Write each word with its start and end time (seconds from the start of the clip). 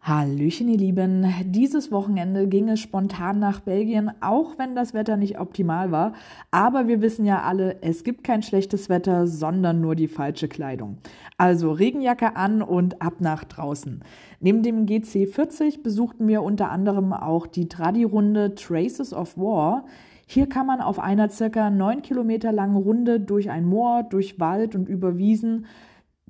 Hallöchen, 0.00 0.68
ihr 0.68 0.78
Lieben. 0.78 1.24
Dieses 1.46 1.92
Wochenende 1.92 2.48
ging 2.48 2.68
es 2.68 2.80
spontan 2.80 3.38
nach 3.38 3.60
Belgien, 3.60 4.10
auch 4.20 4.58
wenn 4.58 4.74
das 4.74 4.94
Wetter 4.94 5.16
nicht 5.16 5.38
optimal 5.38 5.92
war. 5.92 6.14
Aber 6.50 6.88
wir 6.88 7.00
wissen 7.00 7.24
ja 7.24 7.42
alle, 7.42 7.80
es 7.82 8.02
gibt 8.02 8.24
kein 8.24 8.42
schlechtes 8.42 8.88
Wetter, 8.88 9.28
sondern 9.28 9.80
nur 9.80 9.94
die 9.94 10.08
falsche 10.08 10.48
Kleidung. 10.48 10.98
Also 11.38 11.70
Regenjacke 11.70 12.34
an 12.34 12.62
und 12.62 13.00
ab 13.00 13.20
nach 13.20 13.44
draußen. 13.44 14.02
Neben 14.40 14.64
dem 14.64 14.86
GC40 14.86 15.84
besuchten 15.84 16.26
wir 16.26 16.42
unter 16.42 16.70
anderem 16.72 17.12
auch 17.12 17.46
die 17.46 17.68
Tradi-Runde 17.68 18.56
Traces 18.56 19.14
of 19.14 19.38
War. 19.38 19.86
Hier 20.26 20.48
kann 20.48 20.66
man 20.66 20.80
auf 20.80 20.98
einer 20.98 21.28
circa 21.28 21.70
neun 21.70 22.02
Kilometer 22.02 22.50
langen 22.50 22.76
Runde 22.76 23.20
durch 23.20 23.50
ein 23.50 23.66
Moor, 23.66 24.02
durch 24.02 24.40
Wald 24.40 24.74
und 24.74 24.88
über 24.88 25.16
Wiesen 25.16 25.66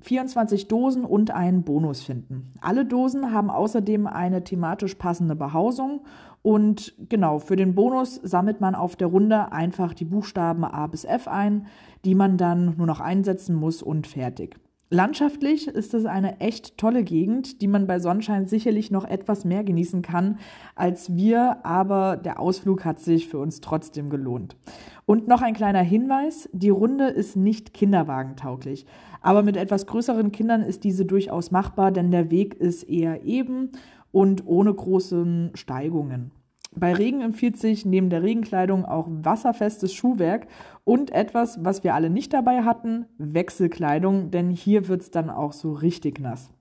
24 0.03 0.67
Dosen 0.67 1.05
und 1.05 1.31
einen 1.31 1.63
Bonus 1.63 2.03
finden. 2.03 2.53
Alle 2.61 2.85
Dosen 2.85 3.33
haben 3.33 3.49
außerdem 3.49 4.07
eine 4.07 4.43
thematisch 4.43 4.95
passende 4.95 5.35
Behausung 5.35 6.01
und 6.41 6.93
genau, 7.09 7.39
für 7.39 7.55
den 7.55 7.73
Bonus 7.73 8.15
sammelt 8.15 8.59
man 8.59 8.75
auf 8.75 8.97
der 8.97 9.07
Runde 9.07 9.53
einfach 9.53 9.93
die 9.93 10.05
Buchstaben 10.05 10.65
A 10.65 10.87
bis 10.87 11.05
F 11.05 11.27
ein, 11.27 11.67
die 12.03 12.15
man 12.15 12.37
dann 12.37 12.75
nur 12.77 12.85
noch 12.85 12.99
einsetzen 12.99 13.55
muss 13.55 13.81
und 13.81 14.07
fertig. 14.07 14.59
Landschaftlich 14.93 15.67
ist 15.67 15.95
es 15.95 16.05
eine 16.05 16.39
echt 16.39 16.77
tolle 16.77 17.03
Gegend, 17.03 17.63
die 17.63 17.67
man 17.67 17.87
bei 17.87 17.97
Sonnenschein 17.97 18.45
sicherlich 18.45 18.91
noch 18.91 19.05
etwas 19.05 19.43
mehr 19.43 19.63
genießen 19.63 20.03
kann 20.03 20.37
als 20.75 21.15
wir, 21.15 21.65
aber 21.65 22.15
der 22.15 22.39
Ausflug 22.39 22.85
hat 22.85 22.99
sich 22.99 23.27
für 23.27 23.39
uns 23.39 23.59
trotzdem 23.59 24.11
gelohnt. 24.11 24.55
Und 25.07 25.27
noch 25.27 25.41
ein 25.41 25.55
kleiner 25.55 25.81
Hinweis, 25.81 26.47
die 26.53 26.69
Runde 26.69 27.07
ist 27.07 27.35
nicht 27.35 27.73
kinderwagentauglich, 27.73 28.85
aber 29.19 29.41
mit 29.41 29.57
etwas 29.57 29.87
größeren 29.87 30.31
Kindern 30.31 30.61
ist 30.61 30.83
diese 30.83 31.05
durchaus 31.05 31.49
machbar, 31.49 31.91
denn 31.91 32.11
der 32.11 32.29
Weg 32.29 32.53
ist 32.53 32.83
eher 32.83 33.23
eben 33.23 33.71
und 34.11 34.45
ohne 34.45 34.71
große 34.71 35.49
Steigungen. 35.55 36.29
Bei 36.75 36.93
Regen 36.93 37.21
empfiehlt 37.21 37.57
sich 37.57 37.85
neben 37.85 38.09
der 38.09 38.23
Regenkleidung 38.23 38.85
auch 38.85 39.07
wasserfestes 39.09 39.93
Schuhwerk 39.93 40.47
und 40.83 41.11
etwas, 41.11 41.63
was 41.63 41.83
wir 41.83 41.93
alle 41.93 42.09
nicht 42.09 42.33
dabei 42.33 42.63
hatten, 42.63 43.05
Wechselkleidung, 43.17 44.31
denn 44.31 44.49
hier 44.49 44.87
wird 44.87 45.01
es 45.01 45.11
dann 45.11 45.29
auch 45.29 45.53
so 45.53 45.73
richtig 45.73 46.19
nass. 46.19 46.51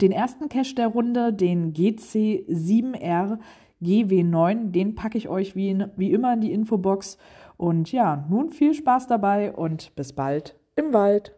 Den 0.00 0.12
ersten 0.12 0.48
Cache 0.48 0.74
der 0.74 0.88
Runde, 0.88 1.32
den 1.32 1.72
GC7R 1.72 3.38
GW9, 3.82 4.70
den 4.70 4.94
packe 4.94 5.18
ich 5.18 5.28
euch 5.28 5.54
wie, 5.54 5.70
in, 5.70 5.90
wie 5.96 6.12
immer 6.12 6.32
in 6.34 6.40
die 6.40 6.52
Infobox. 6.52 7.18
Und 7.56 7.92
ja, 7.92 8.26
nun 8.28 8.50
viel 8.50 8.74
Spaß 8.74 9.06
dabei 9.06 9.52
und 9.52 9.94
bis 9.96 10.12
bald 10.12 10.56
im 10.76 10.92
Wald. 10.92 11.34